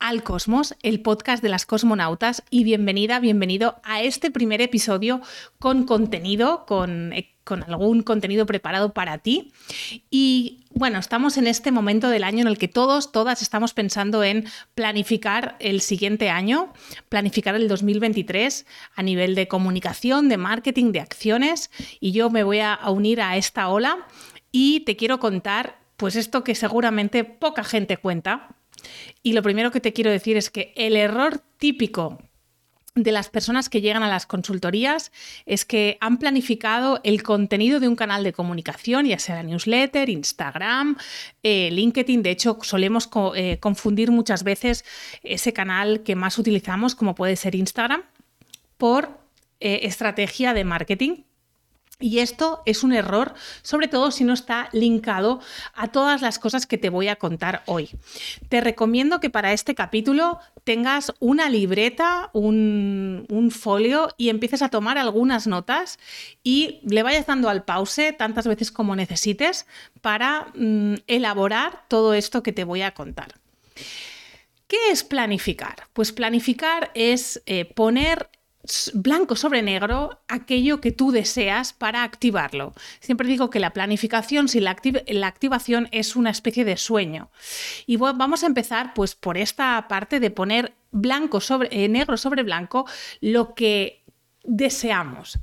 [0.00, 5.20] al Cosmos, el podcast de las cosmonautas y bienvenida, bienvenido a este primer episodio
[5.58, 7.12] con contenido, con
[7.50, 9.52] con algún contenido preparado para ti.
[10.08, 14.22] Y bueno, estamos en este momento del año en el que todos, todas estamos pensando
[14.22, 14.46] en
[14.76, 16.72] planificar el siguiente año,
[17.08, 21.72] planificar el 2023 a nivel de comunicación, de marketing, de acciones.
[21.98, 24.06] Y yo me voy a unir a esta ola
[24.52, 28.59] y te quiero contar pues esto que seguramente poca gente cuenta.
[29.22, 32.18] Y lo primero que te quiero decir es que el error típico
[32.94, 35.12] de las personas que llegan a las consultorías
[35.46, 40.96] es que han planificado el contenido de un canal de comunicación, ya sea newsletter, Instagram,
[41.42, 42.22] eh, LinkedIn.
[42.22, 44.84] De hecho, solemos eh, confundir muchas veces
[45.22, 48.02] ese canal que más utilizamos, como puede ser Instagram,
[48.76, 49.20] por
[49.60, 51.22] eh, estrategia de marketing.
[52.00, 55.40] Y esto es un error, sobre todo si no está linkado
[55.74, 57.90] a todas las cosas que te voy a contar hoy.
[58.48, 64.96] Te recomiendo que para este capítulo tengas una libreta, un, folio y empieces a tomar
[64.96, 65.98] algunas notas
[66.42, 69.66] y le vayas dando al pause tantas veces como necesites
[70.00, 73.34] para mm, elaborar todo esto que te voy a contar.
[74.68, 75.88] ¿Qué es planificar?
[75.92, 78.30] Pues planificar es eh, poner
[78.94, 82.74] blanco sobre negro aquello que tú deseas para activarlo.
[83.00, 84.76] Siempre digo que la planificación sin la,
[85.26, 87.30] activación es una especie de sueño.
[87.86, 92.42] Y vamos a empezar pues por esta parte de poner blanco sobre eh, negro sobre
[92.42, 92.86] blanco
[93.20, 94.04] lo que
[94.44, 95.38] deseamos.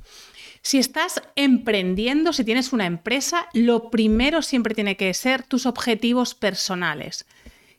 [0.62, 6.34] Si estás emprendiendo, si tienes una empresa, lo primero siempre tiene que ser tus objetivos
[6.34, 7.26] personales.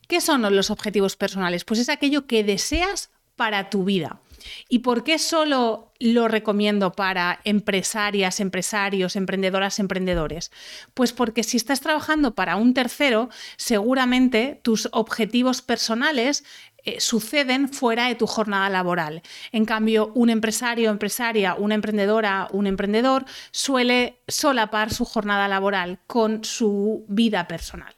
[0.07, 1.65] ¿Qué son los objetivos personales?
[1.65, 4.21] Pues es aquello que deseas para tu vida.
[4.67, 10.51] ¿Y por qué solo lo recomiendo para empresarias, empresarios, emprendedoras, emprendedores?
[10.93, 16.43] Pues porque si estás trabajando para un tercero, seguramente tus objetivos personales
[16.85, 19.21] eh, suceden fuera de tu jornada laboral.
[19.51, 26.43] En cambio, un empresario, empresaria, una emprendedora, un emprendedor suele solapar su jornada laboral con
[26.45, 27.95] su vida personal.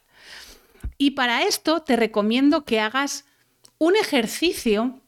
[0.98, 3.24] Y para esto te recomiendo que hagas
[3.78, 5.00] un ejercicio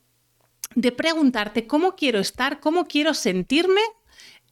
[0.75, 3.81] de preguntarte cómo quiero estar, cómo quiero sentirme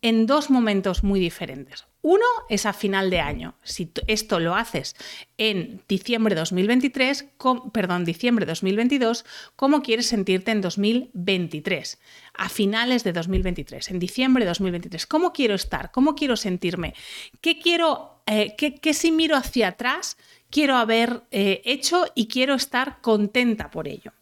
[0.03, 1.87] en dos momentos muy diferentes.
[2.05, 3.55] Uno es a final de año.
[3.63, 4.97] Si esto lo haces
[5.39, 7.27] en diciembre de 2023,
[7.73, 9.25] perdón, diciembre de 2022,
[9.55, 12.01] ¿cómo quieres sentirte en 2023?
[12.35, 15.07] A finales de 2023, en diciembre de 2023.
[15.07, 15.93] ¿Cómo quiero estar?
[15.93, 16.95] ¿Cómo quiero sentirme?
[17.41, 18.57] ¿Qué quiero, eh,
[18.93, 20.17] si miro hacia atrás,
[20.51, 24.13] quiero haber eh, hecho y quiero estar contenta por ello?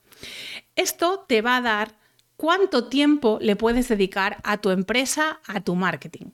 [0.77, 1.95] Esto te va a dar
[2.37, 6.27] cuánto tiempo le puedes dedicar a tu empresa, a tu marketing.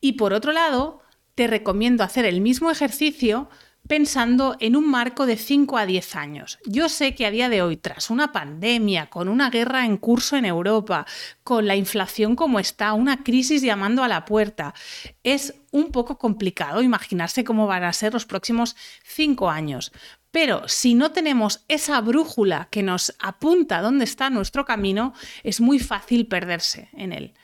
[0.00, 1.02] Y por otro lado,
[1.34, 3.48] te recomiendo hacer el mismo ejercicio
[3.88, 6.58] pensando en un marco de 5 a 10 años.
[6.66, 10.36] Yo sé que a día de hoy, tras una pandemia, con una guerra en curso
[10.36, 11.06] en Europa,
[11.42, 14.74] con la inflación como está, una crisis llamando a la puerta,
[15.22, 19.90] es un poco complicado imaginarse cómo van a ser los próximos 5 años.
[20.30, 25.78] Pero si no tenemos esa brújula que nos apunta dónde está nuestro camino, es muy
[25.78, 27.34] fácil perderse en él.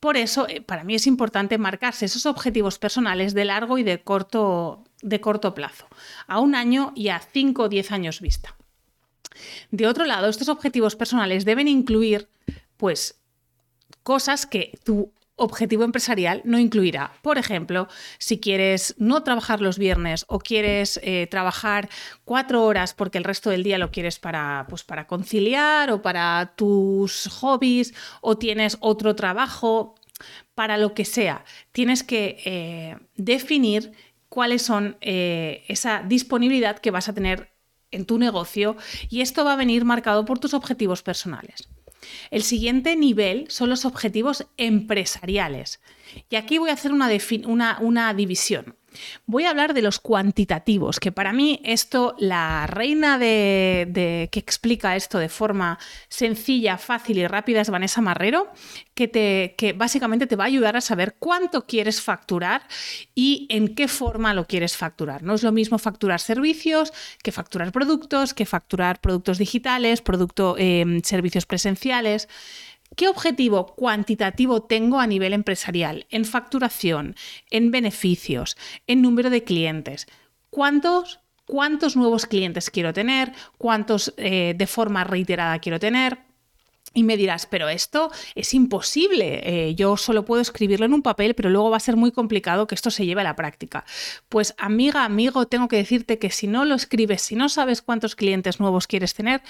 [0.00, 4.02] Por eso, eh, para mí es importante marcarse esos objetivos personales de largo y de
[4.02, 5.86] corto, de corto plazo,
[6.26, 8.56] a un año y a 5 o 10 años vista.
[9.70, 12.28] De otro lado, estos objetivos personales deben incluir,
[12.76, 13.20] pues,
[14.02, 17.12] cosas que tú objetivo empresarial no incluirá.
[17.22, 17.88] Por ejemplo,
[18.18, 21.88] si quieres no trabajar los viernes o quieres eh, trabajar
[22.24, 26.54] cuatro horas porque el resto del día lo quieres para, pues, para conciliar o para
[26.56, 29.94] tus hobbies o tienes otro trabajo,
[30.54, 33.92] para lo que sea, tienes que eh, definir
[34.30, 37.50] cuáles son eh, esa disponibilidad que vas a tener
[37.90, 38.76] en tu negocio
[39.10, 41.68] y esto va a venir marcado por tus objetivos personales.
[42.30, 45.80] El siguiente nivel son los objetivos empresariales.
[46.30, 48.76] Y aquí voy a hacer una, una, división.
[49.26, 54.96] Voy a hablar de los cuantitativos, que para mí esto, la reina de, que explica
[54.96, 55.78] esto de forma
[56.08, 58.52] sencilla, fácil y rápida es Vanessa Marrero,
[58.94, 62.62] que, te, que básicamente te va a ayudar a saber cuánto quieres facturar
[63.14, 65.22] y en qué forma lo quieres facturar.
[65.22, 71.02] No es lo mismo facturar servicios que facturar productos, que facturar productos digitales, producto, em,
[71.02, 72.28] servicios presenciales.
[72.96, 76.06] ¿Qué objetivo cuantitativo tengo a nivel empresarial?
[76.10, 77.14] En facturación,
[77.50, 78.56] en beneficios,
[78.86, 80.06] en número de clientes.
[80.50, 86.18] ¿Cuántos cuántos nuevos clientes quiero tener, cuántos eh, de forma reiterada quiero tener.
[86.92, 89.42] Y me dirás, pero esto es imposible.
[89.44, 92.66] Eh, yo solo puedo escribirlo en un papel, pero luego va a ser muy complicado
[92.66, 93.84] que esto se lleve a la práctica.
[94.30, 98.16] Pues amiga, amigo, tengo que decirte que si no lo escribes, si no sabes cuántos
[98.16, 99.42] clientes nuevos quieres tener,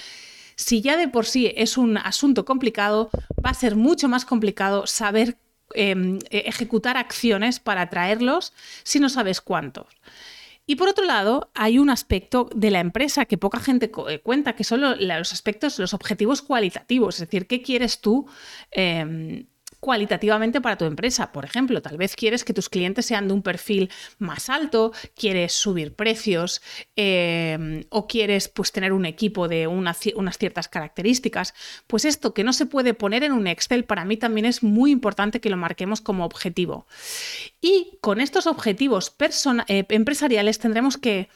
[0.57, 3.11] si ya de por sí es un asunto complicado,
[3.45, 5.37] va a ser mucho más complicado saber
[5.75, 9.87] em, e-, ejecutar acciones para atraerlos si no sabes cuántos.
[10.69, 14.55] Y por otro lado, hay un aspecto de la empresa que poca gente eh, cuenta,
[14.57, 18.27] que son los aspectos, los objetivos cualitativos, es decir, ¿qué quieres tú?
[18.73, 19.47] Em,
[19.87, 21.31] cualitativamente para tu empresa.
[21.31, 23.89] Por ejemplo, tal vez quieres que tus clientes sean de un perfil
[24.19, 26.61] más alto, quieres subir precios
[26.97, 31.55] em, o quieres pues, tener un equipo de unas ciertas características.
[31.87, 34.91] Pues esto que no se puede poner en un Excel, para mí también es muy
[34.91, 36.89] importante que lo marquemos como objetivo.
[37.61, 39.15] Y con estos objetivos
[39.69, 41.29] eh, empresariales tendremos que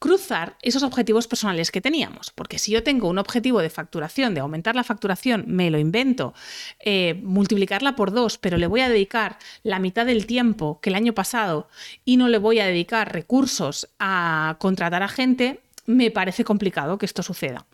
[0.00, 2.30] cruzar esos objetivos personales que teníamos.
[2.30, 6.34] Porque si yo tengo un objetivo de facturación, de aumentar la facturación, me lo invento,
[6.80, 10.96] eh, multiplicarla por dos, pero le voy a dedicar la mitad del tiempo que el
[10.96, 11.68] año pasado
[12.04, 17.06] y no le voy a dedicar recursos a contratar a gente, me parece complicado que
[17.06, 17.66] esto suceda.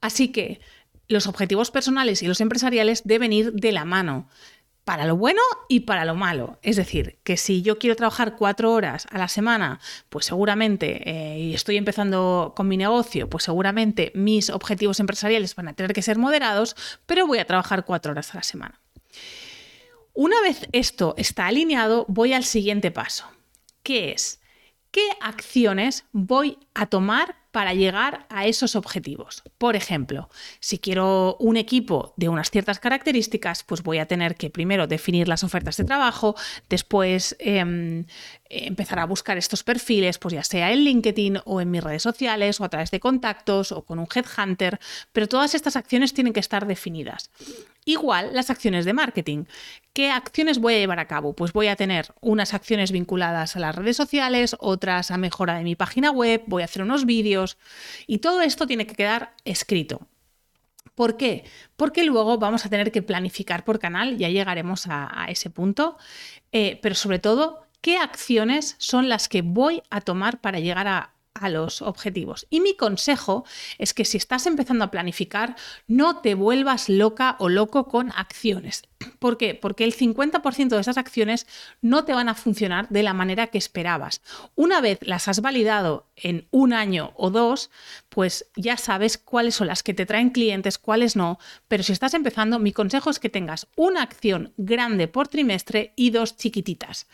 [0.00, 0.60] Así que
[1.06, 4.28] los objetivos personales y los empresariales deben ir de la mano
[4.84, 6.58] para lo bueno y para lo malo.
[6.62, 11.38] Es decir, que si yo quiero trabajar cuatro horas a la semana, pues seguramente, eh,
[11.38, 16.02] y estoy empezando con mi negocio, pues seguramente mis objetivos empresariales van a tener que
[16.02, 16.76] ser moderados,
[17.06, 18.80] pero voy a trabajar cuatro horas a la semana.
[20.12, 23.26] Una vez esto está alineado, voy al siguiente paso,
[23.82, 24.40] que es,
[24.90, 29.44] ¿qué acciones voy a tomar para llegar a esos objetivos.
[29.58, 30.28] Por ejemplo,
[30.58, 35.28] si quiero un equipo de unas ciertas características, pues voy a tener que primero definir
[35.28, 36.34] las ofertas de trabajo,
[36.68, 38.06] después em,
[38.50, 42.60] empezar a buscar estos perfiles, pues ya sea en LinkedIn o en mis redes sociales
[42.60, 44.80] o a través de contactos o con un headhunter,
[45.12, 47.30] pero todas estas acciones tienen que estar definidas.
[47.84, 49.44] Igual las acciones de marketing.
[49.92, 51.34] ¿Qué acciones voy a llevar a cabo?
[51.34, 55.64] Pues voy a tener unas acciones vinculadas a las redes sociales, otras a mejora de
[55.64, 57.58] mi página web, voy a hacer unos vídeos
[58.06, 60.08] y todo esto tiene que quedar escrito.
[60.94, 61.44] ¿Por qué?
[61.76, 65.96] Porque luego vamos a tener que planificar por canal, ya llegaremos a, ese punto,
[66.52, 71.13] eh, pero sobre todo, ¿qué acciones son las que voy a tomar para llegar a,
[71.34, 72.46] a los objetivos.
[72.48, 73.44] Y mi consejo
[73.78, 75.56] es que si estás empezando a planificar,
[75.88, 78.82] no te vuelvas loca o loco con acciones.
[79.18, 79.54] ¿Por qué?
[79.54, 81.46] Porque el 50% de esas acciones
[81.82, 84.22] no te van a funcionar de la manera que esperabas.
[84.54, 87.70] Una vez las has validado en un año o dos,
[88.08, 91.38] pues ya sabes cuáles son las que te traen clientes, cuáles no.
[91.66, 96.10] Pero si estás empezando, mi consejo es que tengas una acción grande por trimestre y
[96.10, 97.08] dos chiquititas.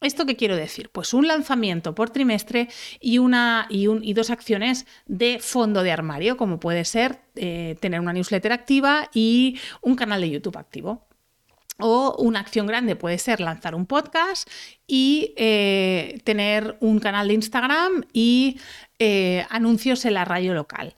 [0.00, 0.90] ¿Esto qué quiero decir?
[0.90, 2.68] Pues un lanzamiento por trimestre
[3.00, 8.12] y, una, y, dos acciones de fondo de armario, como puede ser eh, tener una
[8.12, 11.04] newsletter activa y un canal de YouTube activo.
[11.80, 14.48] O una acción grande puede ser lanzar un podcast
[14.86, 18.60] y eh, tener un canal de Instagram y
[18.98, 20.96] eh, anuncios en la radio local.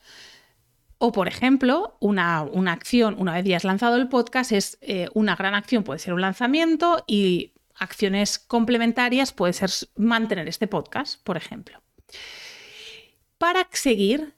[0.98, 4.78] O, por ejemplo, una, una, acción, una vez ya has lanzado el podcast, es
[5.14, 11.20] una gran acción, puede ser un lanzamiento y acciones complementarias puede ser mantener este podcast,
[11.24, 11.82] por ejemplo.
[13.38, 14.34] Para seguir,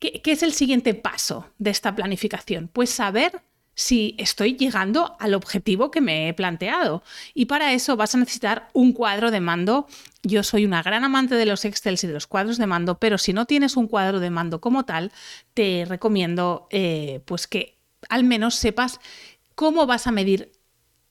[0.00, 2.68] ¿qué, es el siguiente paso de esta planificación?
[2.68, 3.42] Pues saber
[3.74, 7.02] si estoy llegando al objetivo que me he planteado.
[7.34, 9.86] Y para eso vas a necesitar un cuadro de mando.
[10.22, 13.18] Yo soy una gran amante de los Excel y de los cuadros de mando, pero
[13.18, 15.12] si no tienes un cuadro de mando como tal,
[15.52, 17.76] te recomiendo eh, pues que
[18.08, 18.98] al menos sepas
[19.54, 20.55] cómo vas a medir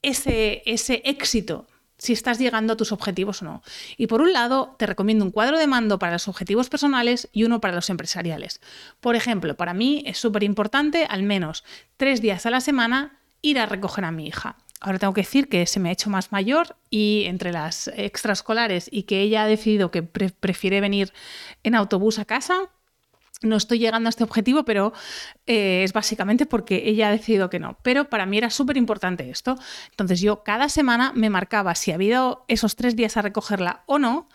[0.08, 3.64] ese, ese éxito si estás llegando a tus objetivos o no.
[3.98, 7.46] Y por un lado, te recomiendo un cuadro de mando para los objetivos personales y
[7.46, 8.62] uno para los empresariales.
[9.00, 11.64] Por ejemplo, para mí es súper importante al menos
[11.98, 14.58] tres días a la semana ir a recoger a mi hija.
[14.82, 18.90] Ahora tengo que decir que se me ha hecho más mayor y entre las extraescolares
[18.92, 21.14] y que ella ha decidido que prefiere venir
[21.64, 22.70] en autobús a casa,
[23.42, 24.94] no estoy llegando a este objetivo, pero
[25.46, 27.78] eh, es básicamente porque ella ha decidido que no.
[27.84, 29.58] Pero para mí era súper importante esto.
[29.92, 34.00] Entonces yo cada semana me marcaba si había ido esos tres días a recogerla o
[34.00, 34.28] no.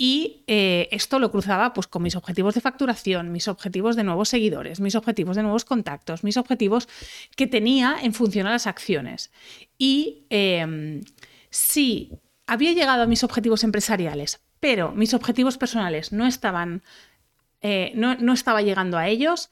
[0.00, 4.28] Y eh, esto lo cruzaba pues, con mis objetivos de facturación, mis objetivos de nuevos
[4.28, 6.88] seguidores, mis objetivos de nuevos contactos, mis objetivos
[7.34, 9.32] que tenía en función a las acciones.
[9.76, 11.02] Y em,
[11.50, 12.12] si
[12.46, 16.82] había llegado a mis objetivos empresariales, pero mis objetivos personales no estaban
[17.60, 19.50] eh, no, estaba llegando a ellos.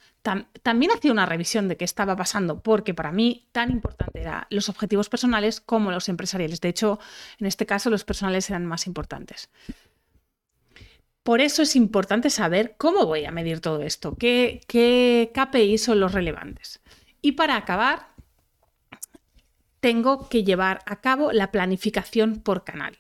[0.63, 4.69] también hacía una revisión de qué estaba pasando, porque para mí tan importante eran los
[4.69, 6.61] objetivos personales como los empresariales.
[6.61, 6.99] De hecho,
[7.39, 9.51] en este caso los personales eran más importantes.
[11.23, 15.99] Por eso es importante saber cómo voy a medir todo esto, qué, qué KPI son
[15.99, 16.81] los relevantes.
[17.21, 18.11] Y para acabar,
[19.81, 22.99] tengo que llevar a cabo la planificación por canal.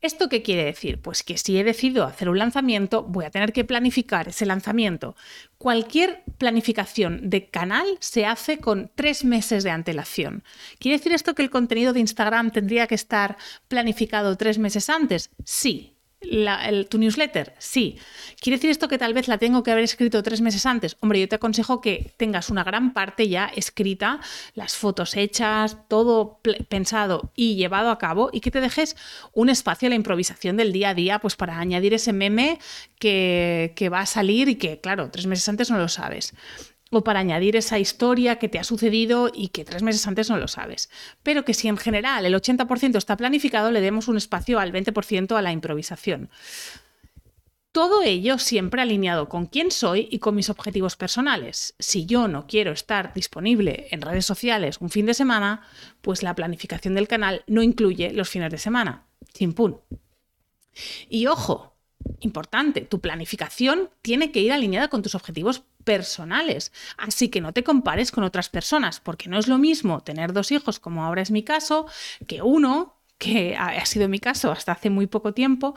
[0.00, 1.00] ¿Esto qué quiere decir?
[1.00, 5.16] Pues que si he decidido hacer un lanzamiento, voy a tener que planificar ese lanzamiento.
[5.58, 10.44] Cualquier planificación de canal se hace con tres meses de antelación.
[10.78, 15.30] ¿Quiere decir esto que el contenido de Instagram tendría que estar planificado tres meses antes?
[15.44, 15.97] Sí,
[16.88, 17.98] tu newsletter, sí.
[18.40, 20.96] ¿Quiere decir esto que tal vez la tengo que haber escrito tres meses antes?
[21.00, 24.20] Hombre, yo te aconsejo que tengas una gran parte ya escrita,
[24.54, 28.96] las fotos hechas, todo pensado y llevado a cabo y que te dejes
[29.32, 32.58] un espacio a la improvisación del día a día, pues para añadir ese meme
[32.98, 36.34] que, que va a salir y que, claro, tres meses antes no lo sabes
[36.90, 40.38] o para añadir esa historia que te ha sucedido y que tres meses antes no
[40.38, 40.90] lo sabes.
[41.22, 45.36] Pero que si en general el 80% está planificado, le demos un espacio al 20%
[45.36, 46.30] a la improvisación.
[47.72, 51.74] Todo ello siempre alineado con quién soy y con mis objetivos personales.
[51.78, 55.62] Si yo no quiero estar disponible en redes sociales un fin de semana,
[56.00, 59.06] pues la planificación del canal no incluye los fines de semana.
[59.32, 59.80] Chimpún.
[61.08, 61.77] Y ojo,
[62.20, 66.72] importante, tu planificación tiene que ir alineada con tus objetivos personales.
[66.96, 70.52] Así que no te compares con otras personas, porque no es lo mismo tener dos
[70.52, 71.86] hijos, como ahora es mi caso,
[72.26, 75.74] que uno que ha sido mi caso hasta hace muy poco tiempo,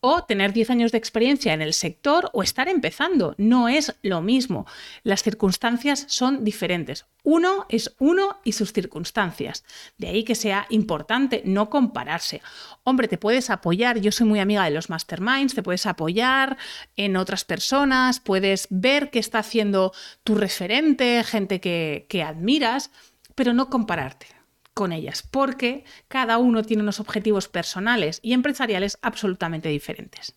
[0.00, 3.34] o tener 10 años de experiencia en el sector o estar empezando.
[3.36, 4.66] No es lo mismo.
[5.02, 7.06] Las circunstancias son diferentes.
[7.24, 9.64] Uno es uno y sus circunstancias.
[9.98, 12.42] De ahí que sea importante no compararse.
[12.84, 16.56] Hombre, te puedes apoyar, yo soy muy amiga de los masterminds, te puedes apoyar
[16.96, 22.90] en otras personas, puedes ver qué está haciendo tu referente, gente que, que admiras,
[23.34, 24.33] pero no compararte
[24.74, 30.34] con ellas, porque cada uno tiene unos objetivos personales y empresariales absolutamente diferentes.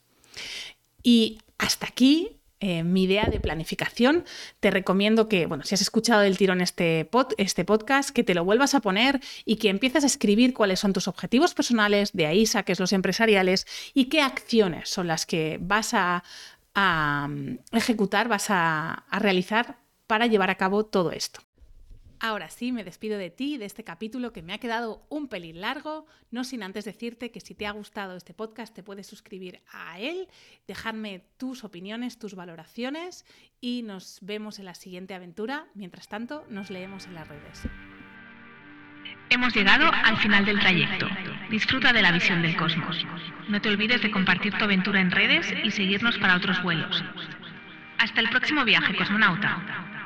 [1.03, 4.25] Y hasta aquí eh, mi idea de planificación.
[4.60, 8.44] Te recomiendo que, bueno, si has escuchado del tirón este, este podcast, que te lo
[8.46, 12.48] vuelvas a poner y que empieces a escribir cuáles son tus objetivos personales, de ahí
[12.48, 16.24] saques los empresariales y qué acciones son las que vas a,
[17.27, 19.77] mm, ejecutar, vas a realizar
[20.08, 21.47] para llevar a cabo todo esto.
[22.20, 25.62] Ahora sí, me despido de ti, de este capítulo que me ha quedado un pelín
[25.62, 29.62] largo, no sin antes decirte que si te ha gustado este podcast te puedes suscribir
[29.72, 30.28] a él,
[30.68, 33.24] dejarme tus opiniones, tus valoraciones
[33.62, 35.68] y nos vemos en la siguiente aventura.
[35.76, 37.64] Mientras tanto, nos leemos en las redes.
[39.30, 41.08] Hemos llegado al final del trayecto.
[41.52, 43.06] Disfruta de la visión del cosmos.
[43.48, 47.04] No te olvides de compartir tu aventura en redes y seguirnos para otros vuelos.
[48.00, 49.97] Hasta el próximo viaje, cosmonauta.